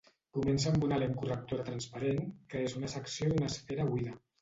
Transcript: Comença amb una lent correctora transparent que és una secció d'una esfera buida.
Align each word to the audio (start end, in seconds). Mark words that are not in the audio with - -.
Comença 0.37 0.71
amb 0.71 0.85
una 0.87 0.97
lent 1.03 1.13
correctora 1.19 1.67
transparent 1.69 2.25
que 2.55 2.65
és 2.71 2.79
una 2.83 2.93
secció 2.99 3.33
d'una 3.33 3.55
esfera 3.55 3.91
buida. 3.97 4.21